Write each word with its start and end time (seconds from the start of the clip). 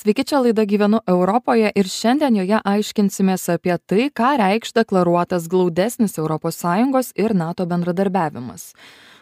Sveiki, 0.00 0.24
čia 0.24 0.38
laida 0.40 0.64
gyvenu 0.64 0.98
Europoje 1.06 1.68
ir 1.76 1.88
šiandien 1.92 2.38
joje 2.38 2.56
aiškinsimės 2.64 3.42
apie 3.52 3.74
tai, 3.84 4.06
ką 4.08 4.30
reikš 4.40 4.70
deklaruotas 4.78 5.44
glaudesnis 5.52 6.14
ES 6.16 7.10
ir 7.20 7.34
NATO 7.36 7.66
bendradarbiavimas. 7.68 8.62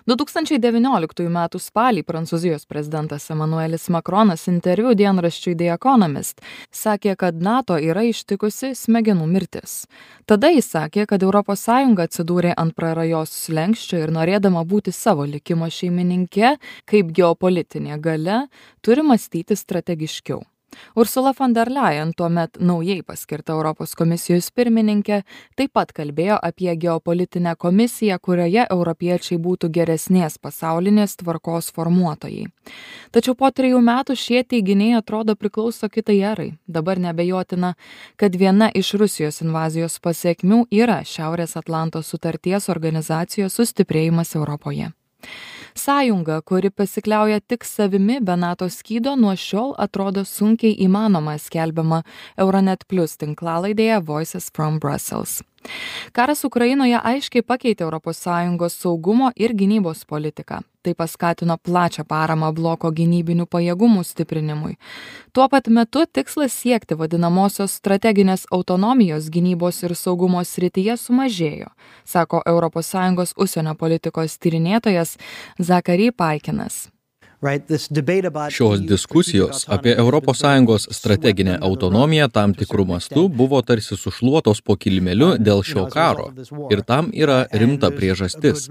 2019 0.06 1.24
m. 1.26 1.38
spalį 1.58 2.04
prancūzijos 2.06 2.68
prezidentas 2.70 3.26
Emanuelis 3.34 3.88
Makronas 3.90 4.46
interviu 4.46 4.92
dienraščiui 4.94 5.56
The 5.56 5.72
Economist 5.74 6.38
sakė, 6.70 7.16
kad 7.16 7.42
NATO 7.42 7.74
yra 7.74 8.04
ištikusi 8.06 8.70
smegenų 8.78 9.26
mirtis. 9.26 9.88
Tada 10.26 10.52
jis 10.54 10.70
sakė, 10.76 11.08
kad 11.10 11.22
ES 11.26 11.66
atsidūrė 12.06 12.52
ant 12.54 12.76
prarajos 12.76 13.32
slengščio 13.48 13.98
ir 13.98 14.14
norėdama 14.14 14.62
būti 14.62 14.94
savo 14.94 15.26
likimo 15.26 15.66
šeimininkė, 15.66 16.54
kaip 16.86 17.10
geopolitinė 17.10 17.98
gale, 17.98 18.46
turi 18.80 19.02
mąstyti 19.02 19.58
strategiškiau 19.58 20.44
ursula 20.96 21.32
von 21.38 21.54
der 21.54 21.70
leyen 21.70 22.12
tuomet 22.16 22.58
naujai 22.60 23.02
paskirta 23.02 23.52
europos 23.52 23.94
komisijos 23.94 24.50
pirmininkė 24.54 25.22
taip 25.56 25.72
pat 25.72 25.92
kalbėjo 25.96 26.38
apie 26.42 26.74
geopolitinę 26.76 27.54
komisiją 27.56 28.18
kurioje 28.22 28.66
europiečiai 28.70 29.38
būtų 29.38 29.70
geresnės 29.78 30.38
pasaulinės 30.38 31.16
tvarkos 31.22 31.72
formuotojai. 31.72 32.48
Tačiau 33.12 33.34
po 33.34 33.50
trejų 33.50 33.80
metų 33.80 34.16
šie 34.16 34.44
teiginiai 34.44 34.98
atrodo 34.98 35.36
priklauso 35.36 35.88
kitai 35.88 36.20
erai. 36.32 36.50
Dabar 36.66 36.98
neabejotina 36.98 37.74
kad 38.16 38.36
viena 38.36 38.70
iš 38.74 38.94
rusijos 39.00 39.42
invazijos 39.42 39.98
pasekmių 40.00 40.64
yra 40.70 41.02
šiaurės 41.04 41.56
atlanto 41.56 42.02
sutarties 42.02 42.68
organizacijos 42.68 43.58
sustiprėjimas 43.58 44.34
europoje 44.36 44.92
sąjunga 45.78 46.40
kuri 46.42 46.70
pasikliauja 46.70 47.40
tik 47.40 47.64
savimi 47.64 48.20
be 48.20 48.36
nato 48.36 48.68
skydo 48.78 49.14
nuo 49.16 49.34
šiol 49.46 49.74
atrodo 49.84 50.24
sunkiai 50.24 50.74
įmanoma 50.86 51.36
skelbiama 51.44 52.02
euronet 52.44 52.84
plius 52.88 53.16
tinklalaidėje 53.22 54.00
voices 54.10 54.50
from 54.56 54.80
brussels 54.82 55.38
karas 56.12 56.44
ukrainoje 56.44 56.98
aiškiai 56.98 57.42
pakeitė 57.42 57.86
europos 57.86 58.20
sąjungos 58.24 58.76
saugumo 58.82 59.30
ir 59.36 59.54
gynybos 59.54 60.04
politiką. 60.04 60.60
Tai 60.82 60.94
paskatino 60.94 61.56
plačią 61.58 62.04
paramą 62.08 62.52
bloko 62.54 62.90
gynybinių 62.94 63.46
pajėgumų 63.50 64.04
stiprinimui. 64.06 64.76
Tuo 65.32 65.48
pat 65.52 65.68
metu 65.68 66.04
tikslas 66.06 66.54
siekti 66.54 66.96
vadinamosios 66.96 67.74
strateginės 67.80 68.46
autonomijos 68.50 69.28
gynybos 69.34 69.82
ir 69.84 69.96
saugumo 69.98 70.44
srityje 70.44 70.96
sumažėjo 70.96 71.72
sako 72.04 72.42
europos 72.46 72.92
sąjungos 72.94 73.34
užsienio 73.36 73.74
politikos 73.74 74.38
tyrinėtojas 74.38 75.18
zakary 75.58 76.12
paikinas 76.12 76.86
Šios 78.50 78.80
diskusijos 78.80 79.64
apie 79.68 79.92
ES 79.94 80.86
strateginę 80.90 81.58
autonomiją 81.62 82.26
tam 82.34 82.54
tikrų 82.58 82.86
mastų 82.88 83.22
buvo 83.30 83.60
tarsi 83.62 83.94
sušluotos 83.94 84.60
po 84.60 84.74
kilimėliu 84.74 85.28
dėl 85.38 85.62
šio 85.62 85.84
karo. 85.92 86.32
Ir 86.74 86.82
tam 86.82 87.12
yra 87.14 87.46
rimta 87.52 87.92
priežastis. 87.94 88.66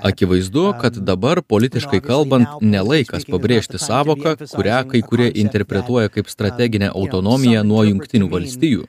Akivaizdu, 0.00 0.64
kad 0.80 0.96
dabar 0.96 1.42
politiškai 1.42 2.00
kalbant 2.00 2.64
nelaikas 2.64 3.28
pabrėžti 3.28 3.76
savoką, 3.84 4.32
kurią 4.54 4.80
kai 4.94 5.02
kurie 5.04 5.28
interpretuoja 5.44 6.08
kaip 6.08 6.32
strateginę 6.32 6.88
autonomiją 6.94 7.66
nuo 7.68 7.84
jungtinių 7.84 8.30
valstijų. 8.32 8.88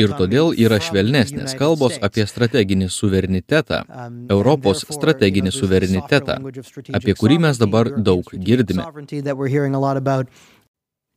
Ir 0.00 0.16
todėl 0.16 0.56
yra 0.56 0.80
švelnesnės 0.80 1.52
kalbos 1.60 2.00
apie 2.00 2.24
strateginį 2.26 2.88
suverenitetą, 2.88 3.84
Europos 4.32 4.86
strateginį 4.88 5.52
suverenitetą, 5.52 6.40
apie 6.96 7.18
kurį 7.20 7.38
mes 7.44 7.60
dabar 7.60 7.92
daug 8.00 8.21
daug 8.22 8.44
girdime. 8.46 8.84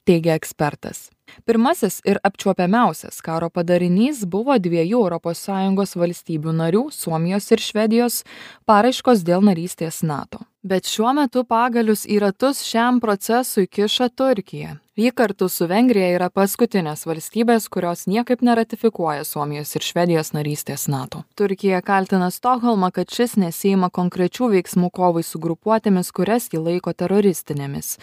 Teigia 0.06 0.36
ekspertas. 0.38 1.10
Pirmasis 1.50 1.96
ir 2.06 2.20
apčiuopiamiausias 2.22 3.24
karo 3.26 3.50
padarinys 3.50 4.22
buvo 4.30 4.54
dviejų 4.62 5.02
ES 5.18 5.96
valstybių 5.98 6.54
narių- 6.54 6.84
Suomijos 7.02 7.52
ir 7.52 7.58
Švedijos- 7.58 8.24
paraiškos 8.70 9.24
dėl 9.26 9.42
narystės 9.42 10.04
NATO. 10.04 10.46
Bet 10.64 10.84
šiuo 10.86 11.16
metu 11.16 11.44
pagalius 11.44 12.06
į 12.06 12.20
ratus 12.22 12.62
šiam 12.62 13.02
procesui 13.02 13.68
kiša 13.68 14.10
Turkija 14.14 14.80
ji 14.96 15.12
kartu 15.12 15.50
su 15.50 15.66
vengrija 15.68 16.14
yra 16.16 16.30
paskutinės 16.32 17.02
valstybės 17.04 17.66
kurios 17.68 18.06
niekaip 18.08 18.40
neratifikuoja 18.48 19.26
suomijos 19.28 19.74
ir 19.76 19.84
švedijos 19.84 20.30
narystės 20.32 20.86
nato. 20.88 21.26
Turkija 21.36 21.82
kaltina 21.84 22.30
stokholmą 22.32 22.94
kad 22.96 23.12
šis 23.12 23.34
nesiima 23.36 23.90
konkrečių 23.92 24.48
veiksmų 24.54 24.90
kovai 24.96 25.24
su 25.28 25.42
grupuotėmis 25.44 26.14
kurias 26.16 26.48
ji 26.54 26.62
laiko 26.64 26.94
teroristinėmis. 26.96 27.98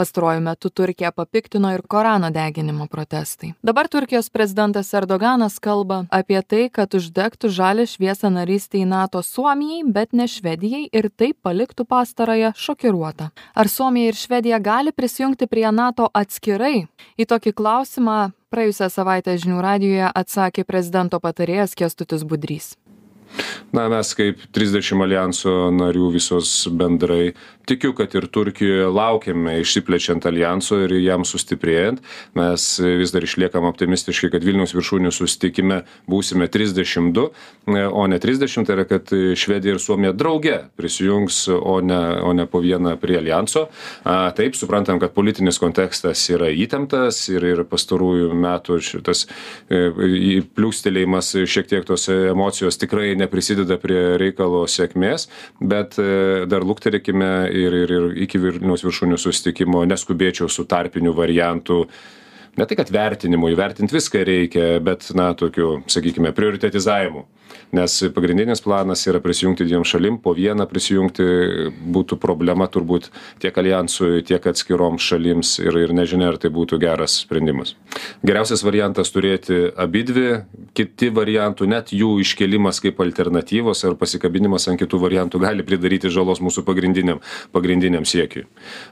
Pastaruoju 0.00 0.40
metu 0.46 0.70
turkiją 0.70 1.10
papiktino 1.12 1.74
ir 1.74 1.84
korano 1.84 2.30
deginimo 2.32 2.86
protestai. 2.88 3.52
Dabar 3.60 3.92
turkijos 3.92 4.32
prezidentas 4.32 4.94
erdoganas 4.96 5.60
kalba 5.60 6.06
apie 6.08 6.40
tai 6.40 6.70
kad 6.72 6.96
uždegtų 6.96 7.52
žalią 7.52 7.84
šviesą 7.92 8.32
narystei 8.32 8.86
nato 8.88 9.20
suomijai 9.20 9.82
bet 9.84 10.16
ne 10.16 10.24
švedijai 10.24 10.88
ir 10.96 11.10
taip 11.12 11.44
paliktų 11.44 11.84
pastarąją 11.84 12.54
šokiruotą. 12.56 13.28
Ar 13.52 13.68
suomija 13.68 14.08
ir 14.08 14.16
švedija 14.16 14.64
gali 14.64 14.96
prisijungti 14.96 15.44
prie 15.46 15.68
nato 15.68 16.08
atskirai 16.08 16.37
atskirai. 16.38 16.86
Į 17.18 17.26
tokį 17.26 17.52
klausimą 17.58 18.32
praėjusią 18.54 18.88
savaitę 18.90 19.36
žinių 19.38 19.60
radijuje 19.60 20.10
atsakė 20.14 20.64
prezidento 20.64 21.18
patarėjas 21.20 21.74
kęstutis 21.74 22.24
budrys 22.24 22.76
na 23.72 23.88
mes 23.92 24.14
kaip 24.18 24.42
trisdešim 24.54 25.04
aljanso 25.04 25.68
narių 25.74 26.12
visos 26.14 26.52
bendrai 26.70 27.32
tikiu 27.68 27.92
kad 27.92 28.14
ir 28.14 28.26
turkijoje 28.32 28.88
laukiame 28.92 29.58
išsiplečiant 29.60 30.26
aljanso 30.26 30.78
ir 30.84 30.94
jam 31.02 31.24
sustiprėjant. 31.28 32.00
Mes 32.38 32.64
vis 32.80 33.12
dar 33.12 33.24
išliekam 33.26 33.66
optimistiški 33.68 34.30
kad 34.32 34.44
vilniaus 34.44 34.72
viršūnių 34.76 35.12
susitikime 35.12 35.82
būsime 36.08 36.48
trisdešim 36.52 37.12
du 37.16 37.28
o 37.68 38.06
ne 38.08 38.18
trisdešim 38.22 38.64
tai 38.64 38.78
yra 38.78 38.86
kad 38.88 39.12
švedija 39.36 39.76
ir 39.76 39.82
suomija 39.82 40.14
drauge 40.16 40.56
prisijungs 40.80 41.42
o 41.52 41.78
ne 41.84 42.00
o 42.24 42.32
ne 42.32 42.46
po 42.46 42.62
vieną 42.64 42.96
prie 43.00 43.18
aljanso 43.20 43.66
a 44.04 44.30
taip 44.36 44.56
suprantam 44.56 45.00
kad 45.00 45.12
politinis 45.12 45.60
kontekstas 45.60 46.24
yra 46.32 46.48
įtemptas 46.48 47.20
ir 47.34 47.44
ir 47.52 47.64
pastarųjų 47.68 48.32
metų 48.32 48.80
šitas 48.84 49.26
e, 49.68 49.88
pliūpstelėjimas 50.56 51.34
šiek 51.44 51.68
tiek 51.68 51.86
tos 51.88 52.08
emocijos 52.08 52.80
tikrai 52.80 53.12
neprisideda 53.18 53.78
prie 53.82 54.02
reikalo 54.20 54.64
sėkmės 54.70 55.28
bet 55.60 55.98
e, 56.00 56.46
dar 56.50 56.66
lukterėkime 56.66 57.32
ir 57.52 57.76
ir 57.82 57.96
ir 57.98 58.06
iki 58.26 58.40
vilniaus 58.42 58.84
viršūnių 58.86 59.18
susitikimo 59.20 59.84
neskubėčiau 59.88 60.50
su 60.52 60.66
tarpiniu 60.68 61.14
variantu 61.16 61.84
ne 62.58 62.66
tai 62.66 62.78
kad 62.78 62.90
vertinimu 62.92 63.52
įvertint 63.54 63.92
viską 63.94 64.24
reikia 64.26 64.68
bet 64.84 65.10
na 65.16 65.30
tokiu 65.38 65.78
sakykime 65.90 66.34
prioritetizavimu. 66.36 67.26
Nes 67.72 67.92
pagrindinis 68.16 68.62
planas 68.64 69.02
yra 69.08 69.20
prisijungti 69.20 69.66
dviem 69.68 69.84
šalim 69.84 70.16
po 70.24 70.32
vieną 70.36 70.64
prisijungti 70.70 71.24
būtų 71.92 72.16
problema 72.20 72.64
turbūt 72.72 73.10
tiek 73.42 73.56
aljansui 73.60 74.22
tiek 74.28 74.46
atskiroms 74.48 75.04
šalims 75.04 75.54
ir 75.60 75.76
ir 75.76 75.92
nežinia 75.96 76.30
ar 76.32 76.38
tai 76.40 76.48
būtų 76.54 76.78
geras 76.80 77.18
sprendimas. 77.24 77.74
Geriausias 78.24 78.64
variantas 78.64 79.12
turėti 79.12 79.68
abidvi 79.76 80.40
kiti 80.76 81.10
variantų 81.12 81.68
net 81.68 81.92
jų 81.92 82.14
iškėlimas 82.24 82.80
kaip 82.84 83.00
alternatyvos 83.04 83.84
ar 83.84 83.98
pasikabinimas 84.00 84.68
ant 84.72 84.80
kitų 84.80 85.02
variantų 85.04 85.42
gali 85.44 85.66
pridaryti 85.66 86.12
žalos 86.12 86.40
mūsų 86.44 86.64
pagrindiniam 86.64 87.20
pagrindiniam 87.52 88.08
siekiui. 88.08 88.46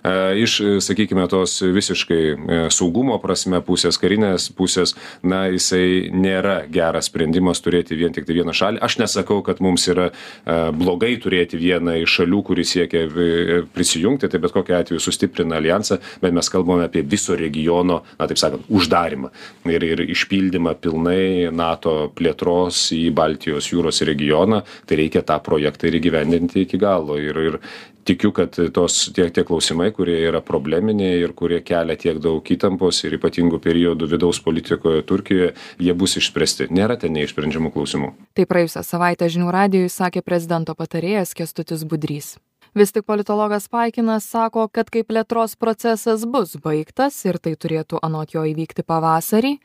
E, 0.04 0.12
iš 0.44 0.58
sakykime 0.84 1.24
tos 1.32 1.58
visiškai 1.64 2.22
e, 2.26 2.60
saugumo 2.72 3.16
prasme 3.24 3.55
pusės 3.64 3.98
karinės 4.00 4.48
pusės 4.56 4.94
na 5.22 5.46
jisai 5.52 6.10
nėra 6.12 6.58
geras 6.72 7.10
sprendimas 7.10 7.62
turėti 7.64 7.98
vien 7.98 8.14
tiktai 8.14 8.38
vieną 8.38 8.54
šalį. 8.56 8.82
Aš 8.84 8.98
nesakau 9.02 9.42
kad 9.46 9.62
mums 9.64 9.86
yra 9.92 10.10
e, 10.10 10.58
blogai 10.76 11.14
turėti 11.22 11.60
vieną 11.60 11.98
iš 12.02 12.20
šalių 12.20 12.42
kuri 12.46 12.66
siekia 12.66 13.06
e, 13.06 13.60
prisijungti 13.74 14.30
tai 14.32 14.42
bet 14.42 14.54
kokiu 14.54 14.78
atveju 14.78 15.02
sustiprina 15.02 15.60
aljansą 15.60 16.00
bet 16.22 16.36
mes 16.36 16.50
kalbame 16.52 16.86
apie 16.88 17.04
viso 17.06 17.36
regiono 17.38 18.02
na 18.18 18.28
taip 18.28 18.40
sakant 18.40 18.68
uždarymą 18.68 19.32
ir 19.72 19.86
ir 19.86 20.04
išpildymą 20.06 20.76
pilnai 20.82 21.50
nato 21.54 21.96
plėtros 22.16 22.86
į 22.96 23.10
baltijos 23.16 23.70
jūros 23.72 24.02
regioną. 24.06 24.62
Tai 24.86 25.00
reikia 25.00 25.24
tą 25.26 25.38
projektą 25.44 25.88
ir 25.88 26.00
įgyvendinti 26.00 26.66
iki 26.66 26.80
galo. 26.80 27.18
Ir 27.20 27.38
ir 27.46 27.60
tikiu 28.06 28.32
kad 28.34 28.56
tos 28.72 28.98
tie 29.14 29.28
tie 29.30 29.44
klausimai 29.46 29.90
kurie 29.94 30.16
yra 30.28 30.40
probleminiai 30.44 31.20
ir 31.20 31.34
kurie 31.36 31.60
kelia 31.66 31.96
tiek 31.98 32.20
daug 32.22 32.40
įtampos 32.40 33.02
ir 33.04 33.16
ypatingu 33.18 33.60
periodu 33.62 34.08
vidaus 34.10 34.40
politikoje 34.42 35.02
turkijoje 35.06 35.52
jie 35.82 35.94
bus 35.94 36.16
išspręsti. 36.20 36.70
Nėra 36.70 36.98
ten 37.00 37.16
neišsprendžiamų 37.16 37.72
klausimų. 37.74 38.12
Tai 38.36 38.48
praėjusią 38.50 38.84
savaitę 38.86 39.30
žinių 39.32 39.50
radijui 39.54 39.92
sakė 39.92 40.22
prezidento 40.26 40.76
patarėjas 40.78 41.34
kęstutis 41.36 41.86
budrys. 41.88 42.36
Vis 42.76 42.92
tik 42.92 43.06
politologas 43.08 43.70
paikinas 43.72 44.26
sako 44.28 44.66
kad 44.68 44.90
kai 44.92 45.00
plėtros 45.00 45.56
procesas 45.56 46.26
bus 46.28 46.58
baigtas 46.60 47.18
ir 47.24 47.38
tai 47.40 47.54
turėtų 47.56 48.02
anot 48.04 48.34
jo 48.36 48.44
įvykti 48.44 48.84
pavasarį 48.84 49.56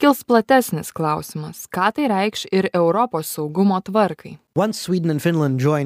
kils 0.00 0.22
platesnis 0.24 0.92
klausimas 0.94 1.66
ką 1.68 1.90
tai 1.94 2.08
reikš 2.08 2.46
ir 2.54 2.70
europos 2.72 3.34
saugumo 3.36 3.80
tvarkai 3.84 4.38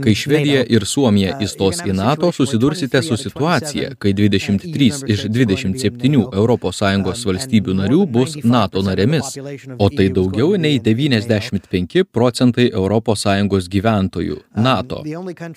Kai 0.03 0.15
Švedija 0.15 0.63
ir 0.65 0.87
Suomija 0.89 1.35
uh, 1.37 1.43
įstos 1.45 1.83
į 1.85 1.93
NATO, 1.97 2.31
susidursite 2.33 3.03
su 3.05 3.19
situacija, 3.21 3.91
kai 4.01 4.15
23 4.17 4.89
iš 5.13 5.25
27 5.29 6.23
ES 7.13 7.25
valstybių 7.29 7.77
narių 7.83 8.07
bus 8.17 8.39
NATO 8.45 8.81
narėmis, 8.87 9.37
o 9.77 9.91
tai 9.93 10.09
daugiau 10.17 10.57
nei 10.57 10.81
95 10.81 12.07
procentai 12.09 12.71
ES 12.73 13.69
gyventojų 13.77 14.41
um, 14.41 14.65
NATO. 14.69 15.03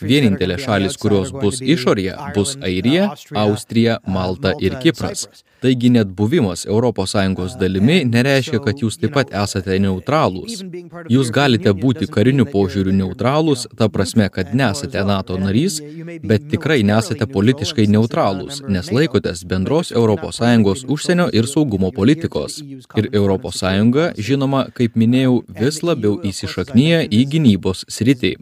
Vienintelė 0.02 0.60
šalis, 0.68 1.00
kurios 1.00 1.32
bus 1.32 1.62
išorėje, 1.64 2.18
bus 2.36 2.58
Airija, 2.60 3.14
Austrija, 3.46 4.00
Malta 4.08 4.58
ir 4.60 4.76
Kipras. 4.84 5.30
Taigi 5.64 5.90
net 5.90 6.08
buvimas 6.08 6.66
ES 6.66 7.56
dalimi 7.60 8.04
nereiškia, 8.06 8.60
kad 8.66 8.82
jūs 8.84 9.00
taip 9.02 9.16
pat 9.16 9.32
esate 9.44 9.80
neutralūs. 9.82 10.60
Jūs 11.10 11.32
galite 11.34 11.72
būti 11.74 12.06
kariniu 12.12 12.46
požiūriu 12.52 12.94
neutralūs, 13.06 13.68
ta 13.78 13.88
prasme, 13.90 14.28
kad 14.34 14.54
nesate 14.58 15.04
NATO 15.06 15.38
narys, 15.42 15.80
bet 16.24 16.50
tikrai 16.52 16.82
nesate 16.84 17.28
politiškai 17.30 17.88
neutralūs, 17.96 18.64
nes 18.68 18.92
laikotės 18.92 19.46
bendros 19.48 19.94
ES 19.96 20.86
užsienio 20.90 21.30
ir 21.34 21.48
saugumo 21.48 21.92
politikos. 21.96 22.60
Ir 23.00 23.10
ES, 23.14 23.64
žinoma, 24.18 24.66
kaip 24.76 24.98
minėjau, 25.00 25.44
vis 25.62 25.82
labiau 25.86 26.20
įsišaknyja 26.26 27.06
į 27.08 27.24
gynybos 27.32 27.86
sritį 27.88 28.36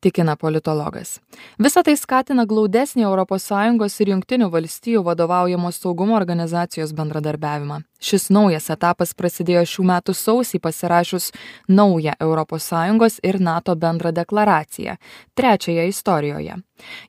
tikina 0.00 0.36
politologas. 0.36 1.18
Visą 1.58 1.82
tai 1.82 1.96
skatina 1.96 2.44
glaudesnį 2.46 3.06
ES 3.08 4.00
ir 4.00 4.08
Junktinių 4.14 4.48
valstijų 4.50 5.02
vadovaujamos 5.04 5.80
saugumo 5.82 6.16
organizacijos 6.16 6.92
bendradarbiavimą. 6.92 7.82
Šis 7.98 8.28
naujas 8.30 8.70
etapas 8.70 9.10
prasidėjo 9.18 9.64
šių 9.66 9.84
metų 9.90 10.14
sausį 10.14 10.60
pasirašius 10.62 11.32
naują 11.68 12.14
ES 12.14 13.18
ir 13.22 13.40
NATO 13.40 13.74
bendrą 13.74 14.12
deklaraciją, 14.12 14.96
trečiąją 15.34 15.88
istorijoje. 15.88 16.56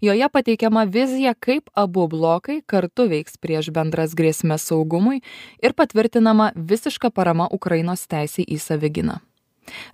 Joje 0.02 0.30
pateikiama 0.30 0.84
vizija, 0.84 1.34
kaip 1.40 1.70
abu 1.76 2.08
blokai 2.08 2.62
kartu 2.66 3.06
veiks 3.08 3.38
prieš 3.38 3.70
bendras 3.70 4.16
grėsmės 4.18 4.66
saugumui 4.66 5.22
ir 5.62 5.74
patvirtinama 5.74 6.52
visiška 6.56 7.12
parama 7.12 7.48
Ukrainos 7.52 8.08
teisė 8.08 8.42
į 8.42 8.58
saviginą. 8.58 9.29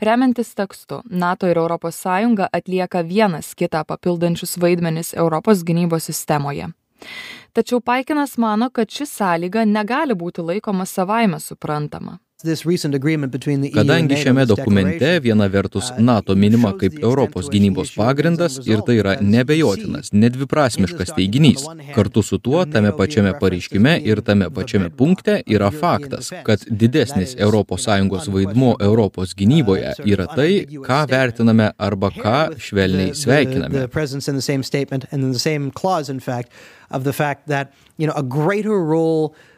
Remiantis 0.01 0.55
tekstu, 0.55 1.01
NATO 1.09 1.47
ir 1.47 1.57
ES 1.57 2.05
atlieka 2.51 3.01
vienas 3.01 3.55
kitą 3.55 3.83
papildančius 3.83 4.57
vaidmenis 4.57 5.13
Europos 5.13 5.63
gynybos 5.63 6.05
sistemoje. 6.05 6.67
Tačiau 7.53 7.81
Paikinas 7.81 8.37
mano, 8.37 8.69
kad 8.69 8.89
ši 8.89 9.05
sąlyga 9.05 9.65
negali 9.65 10.13
būti 10.13 10.41
laikoma 10.41 10.85
savaime 10.85 11.39
suprantama. 11.39 12.19
E 12.43 12.55
Kadangi 13.73 14.15
šiame 14.19 14.43
dokumente 14.45 15.19
viena 15.23 15.45
vertus 15.47 15.91
NATO 15.97 16.35
minima 16.35 16.73
kaip 16.75 16.97
Europos 16.99 17.47
gynybos 17.47 17.93
pagrindas 17.95 18.57
ir 18.67 18.81
tai 18.83 18.97
yra 18.99 19.13
nebejotinas, 19.21 20.11
nedviprasmiškas 20.11 21.13
teiginys, 21.15 21.63
kartu 21.95 22.23
su 22.23 22.37
tuo 22.43 22.65
tame 22.65 22.91
pačiame 22.97 23.31
pareiškime 23.39 23.95
ir 24.03 24.19
tame 24.19 24.49
pačiame 24.51 24.89
punkte 24.89 25.37
yra 25.47 25.71
faktas, 25.71 26.33
kad 26.43 26.67
didesnis 26.67 27.37
ES 27.39 28.27
vaidmuo 28.27 28.75
Europos 28.81 29.31
gynyboje 29.33 29.95
yra 30.03 30.27
tai, 30.27 30.67
ką 30.67 31.01
vertiname 31.07 31.71
arba 31.79 32.11
ką 32.11 32.59
švelniai 32.59 33.15
sveikiname. 33.15 33.87
of 36.91 37.03
the 37.03 37.13
fact 37.13 37.47
that 37.47 37.73
you 37.97 38.05
know 38.05 38.13
a 38.15 38.21
greater 38.21 38.77
role 38.77 39.33
E 39.33 39.54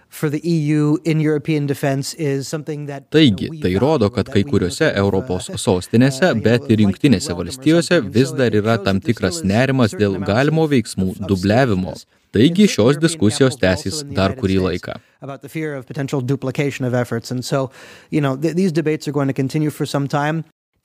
Taigi, 3.14 3.50
tai 3.62 3.74
rodo, 3.82 4.10
kad 4.14 4.30
kai 4.32 4.44
kuriuose 4.48 4.90
Europos 4.96 5.50
sostinėse, 5.66 6.32
bet 6.44 6.70
ir 6.72 6.84
jungtinėse 6.86 7.36
valstijose 7.38 8.00
vis 8.16 8.32
dar 8.38 8.56
yra 8.56 8.78
tam 8.84 9.02
tikras 9.04 9.44
nerimas 9.44 9.96
dėl 9.98 10.18
galimo 10.24 10.68
veiksmų 10.72 11.14
dubliavimo. 11.28 11.96
Taigi 12.36 12.68
šios 12.70 13.00
diskusijos 13.02 13.56
tęsis 13.60 14.02
dar 14.16 14.36
kurį 14.38 14.58
laiką. 14.66 14.98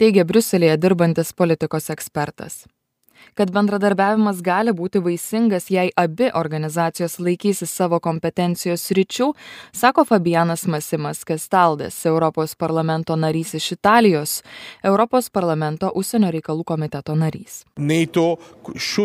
Teigia 0.01 0.25
Briuselėje 0.27 0.79
dirbantis 0.83 1.35
politikos 1.37 1.91
ekspertas 1.93 2.63
kad 3.35 3.51
bendradarbiavimas 3.53 4.43
gali 4.43 4.73
būti 4.77 5.01
vaisingas 5.03 5.71
jei 5.71 5.91
abi 5.97 6.31
organizacijos 6.35 7.19
laikysis 7.19 7.71
savo 7.71 8.01
kompetencijos 8.01 8.85
sričių 8.89 9.33
sako 9.73 10.05
fabianas 10.05 10.67
masimas 10.67 11.25
kastaldas 11.25 11.97
europos 12.07 12.55
parlamento 12.55 13.17
narys 13.17 13.55
iš 13.55 13.73
italijos 13.73 14.43
europos 14.83 15.31
parlamento 15.31 15.93
užsienio 15.95 16.31
reikalų 16.35 16.65
komiteto 16.65 17.15
narys. 17.15 17.63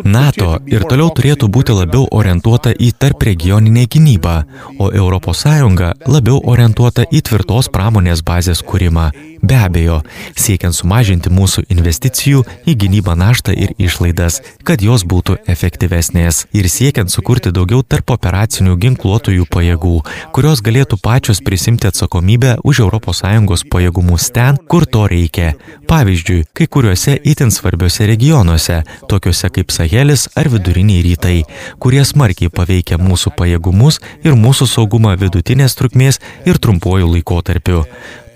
Nato 0.04 0.50
ir 0.68 0.86
toliau 0.90 1.10
turėtų 1.16 1.50
būti 1.52 1.76
labiau 1.78 2.08
orientuota 2.12 2.74
į 2.74 2.92
tarpregioninę 3.00 3.88
gynybą 3.94 4.36
o 4.80 4.92
europos 4.92 5.44
sąjunga 5.46 5.94
labiau 6.08 6.42
orientuota 6.44 7.08
į 7.12 7.24
tvirtos 7.30 7.72
pramonės 7.74 8.24
bazės 8.28 8.64
kūrimą 8.66 9.10
be 9.48 9.58
abejo 9.68 10.02
siekiant 10.36 10.76
sumažinti 10.76 11.32
mūsų 11.34 11.66
investicijų 11.74 12.44
į 12.68 12.76
gynybą 12.84 13.16
naštą 13.20 13.56
ir 13.56 13.74
išlaidas 13.82 14.42
kad 14.68 14.84
jos 14.84 15.06
būtų 15.08 15.38
efektyvesnės. 15.54 16.46
Ir 16.58 16.68
siekiant 16.72 17.12
sukurti 17.14 17.54
daugiau 17.56 17.84
tarp 17.84 18.12
operacinių 18.18 18.76
ginkluotųjų 18.84 19.48
pajėgų 19.54 19.96
kurios 20.36 20.64
galėtų 20.66 21.00
pačios 21.04 21.42
prisiimti 21.46 21.88
atsakomybę 21.90 22.58
už 22.64 22.84
sąjungos 23.18 23.64
pajėgumus 23.72 24.32
ten 24.36 24.58
kur 24.70 24.86
to 24.86 25.08
reikia. 25.08 25.54
Pavyzdžiui 25.88 26.46
kai 26.54 26.68
kuriuose 26.68 27.18
itin 27.24 27.52
svarbiuose 27.52 28.08
regionuose 28.10 28.82
tokiuose 29.10 29.50
kaip 29.56 29.72
sahelis 29.72 30.28
ar 30.36 30.50
viduriniai 30.54 31.04
rytai 31.08 31.38
kurie 31.80 32.04
smarkiai 32.06 32.54
paveikia 32.54 33.00
mūsų 33.02 33.34
pajėgumus 33.40 34.02
ir 34.24 34.38
mūsų 34.46 34.70
saugumą 34.76 35.16
vidutinės 35.24 35.78
trukmės 35.80 36.22
ir 36.46 36.62
trumpuoju 36.64 37.12
laikotarpiu 37.16 37.84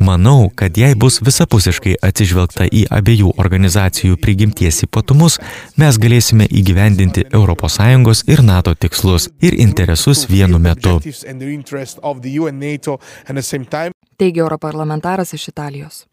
manau 0.01 0.49
kad 0.55 0.77
jei 0.77 0.95
bus 0.95 1.21
visapusiškai 1.25 1.95
atsižvelgta 2.09 2.67
į 2.67 2.83
abiejų 2.97 3.33
organizacijų 3.43 4.19
prigimties 4.21 4.83
ypatumus 4.87 5.39
mes 5.81 5.99
galėsime 6.01 6.49
įgyvendinti 6.49 7.27
europos 7.31 7.79
sąjungos 7.79 8.25
ir 8.27 8.43
nato 8.43 8.75
tikslus 8.75 9.29
ir 9.41 9.57
interesus 9.61 10.27
vienu 10.29 10.59
metu. 10.59 10.99
Teigia 14.21 14.43
europarlamentaras 14.43 15.33
iš 15.33 15.47
italijos 15.49 16.05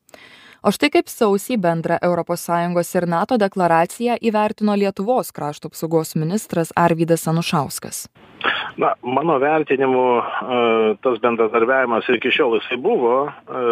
o 0.68 0.72
štai 0.74 0.90
kaip 0.92 1.08
sausį 1.08 1.56
bendrą 1.64 1.96
europos 2.04 2.42
sąjungos 2.44 2.90
ir 2.98 3.06
nato 3.08 3.38
deklaraciją 3.40 4.18
įvertino 4.28 4.74
lietuvos 4.76 5.30
krašto 5.32 5.70
apsaugos 5.70 6.12
ministras 6.20 6.74
arvydas 6.76 7.24
anušauskas. 7.30 8.02
Na 8.78 8.92
mano 9.02 9.38
vertinimu 9.40 10.02
e, 10.18 10.24
tas 11.02 11.16
bendradarbiavimas 11.24 12.08
ir 12.08 12.18
iki 12.18 12.34
šiol 12.36 12.58
jisai 12.58 12.76
buvo 12.84 13.14
e, 13.24 13.62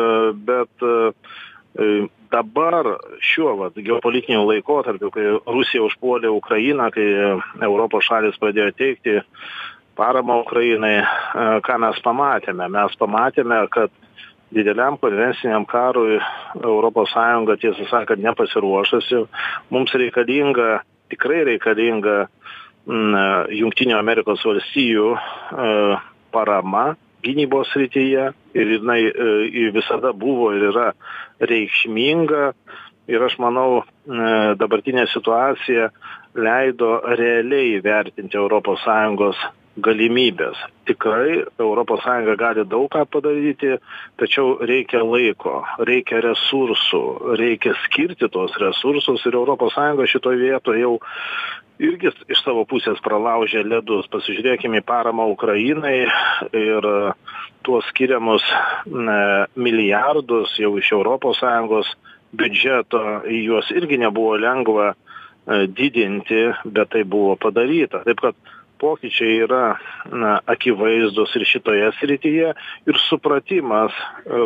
bet 0.48 0.86
e, 0.88 1.90
dabar 2.32 2.88
šiuo 3.20 3.52
vat 3.60 3.76
geopolitiniu 3.76 4.46
laikotarpiu 4.48 5.12
kai 5.12 5.28
rusija 5.44 5.84
užpuolė 5.90 6.32
ukrainą 6.32 6.88
kai 6.96 7.06
europos 7.68 8.08
šalys 8.08 8.40
pradėjo 8.40 8.72
teikti 8.80 9.20
paramą 10.00 10.40
ukrainai 10.46 10.96
ką 11.64 11.78
mes 11.84 12.00
pamatėme? 12.04 12.72
Mes 12.72 12.96
pamatėme 13.00 13.60
kad 13.72 13.92
dideliam 14.54 14.98
konvenciniam 14.98 15.64
karui 15.66 16.20
europos 16.62 17.10
sąjunga 17.14 17.56
tiesą 17.60 17.88
sakant 17.90 18.22
nepasiruošusi 18.22 19.24
mums 19.70 19.94
reikalinga 19.94 20.82
tikrai 21.10 21.44
reikalinga 21.50 22.26
Junktinių 22.86 23.96
Amerikos 23.98 24.44
valstijų 24.46 25.08
e, 25.16 25.70
parama 26.30 26.84
gynybos 27.26 27.72
srityje 27.74 28.28
ir 28.54 28.70
jinai 28.76 29.00
e, 29.08 29.70
visada 29.74 30.12
buvo 30.14 30.52
ir 30.54 30.68
yra 30.70 30.92
reikšminga. 31.42 32.52
Ir 33.10 33.22
aš 33.26 33.36
manau, 33.42 33.82
e, 33.82 34.30
dabartinė 34.58 35.08
situacija 35.10 35.90
leido 36.38 37.00
realiai 37.18 37.80
vertinti 37.82 38.38
ES 38.38 39.42
galimybės. 39.76 40.58
Tikrai 40.88 41.44
ES 41.60 42.30
gali 42.38 42.64
daug 42.64 42.88
ką 42.92 43.04
padaryti, 43.10 43.76
tačiau 44.20 44.56
reikia 44.64 45.02
laiko, 45.04 45.62
reikia 45.78 46.22
resursų, 46.24 47.36
reikia 47.40 47.74
skirti 47.84 48.28
tos 48.32 48.56
resursus 48.62 49.26
ir 49.26 49.36
ES 49.36 50.10
šitoje 50.10 50.38
vietoje 50.40 50.80
jau 50.80 50.98
irgi 51.78 52.10
iš 52.32 52.42
savo 52.44 52.64
pusės 52.64 53.00
pralaužė 53.04 53.64
ledus. 53.66 54.08
Pasižiūrėkime 54.12 54.80
į 54.80 54.86
paramą 54.86 55.28
Ukrainai 55.32 56.06
ir 56.56 56.88
tuos 57.66 57.84
skiriamus 57.90 58.44
milijardus 59.56 60.56
jau 60.58 60.76
iš 60.78 60.92
ES 60.92 61.94
biudžeto, 62.36 63.02
juos 63.30 63.70
irgi 63.72 63.96
nebuvo 64.02 64.34
lengva 64.36 64.90
e, 64.92 65.66
didinti, 65.70 66.50
bet 66.64 66.90
tai 66.92 67.04
buvo 67.04 67.36
padaryta. 67.40 68.02
Taip 68.04 68.20
kad 68.20 68.55
pokyčiai 68.80 69.40
yra 69.46 69.76
na 70.12 70.36
akivaizdūs 70.54 71.34
ir 71.38 71.46
šitoje 71.48 71.90
srityje 72.00 72.52
ir 72.90 73.00
supratimas 73.08 73.96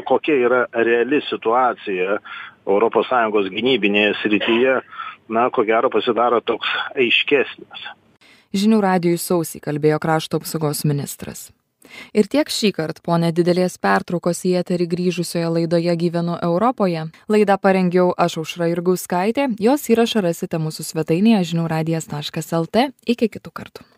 kokia 0.09 0.39
yra 0.47 0.65
reali 0.73 1.23
situacija 1.29 2.19
europos 2.67 3.09
sąjungos 3.11 3.51
gynybinėje 3.53 4.17
srityje 4.23 4.81
na 5.31 5.47
ko 5.51 5.65
gero 5.65 5.91
pasidaro 5.91 6.41
toks 6.41 6.69
aiškesnis. 6.97 7.89
Žinių 8.51 8.81
radijui 8.83 9.19
sausį 9.23 9.63
kalbėjo 9.63 10.01
krašto 10.03 10.41
apsaugos 10.41 10.83
ministras. 10.85 11.51
Ir 12.15 12.29
tiek 12.31 12.51
šįkart 12.51 13.01
po 13.07 13.17
nedidelės 13.19 13.79
pertraukos 13.83 14.43
į 14.47 14.57
eterį 14.63 14.89
grįžusioje 14.95 15.53
laidoje 15.57 15.95
gyvenu 16.03 16.37
europoje. 16.43 17.07
Laidą 17.31 17.59
parengiau 17.63 18.11
aš 18.27 18.41
aušra 18.43 18.71
jurgauskaitė. 18.73 19.51
Jos 19.63 19.89
įrašą 19.91 20.27
rasite 20.27 20.63
mūsų 20.63 20.87
svetainėje 20.93 21.47
žinių 21.53 21.71
radijas 21.71 22.11
taškas 22.11 22.53
lt. 22.63 22.91
Iki 23.07 23.35
kitų 23.39 23.55
kartų 23.55 23.91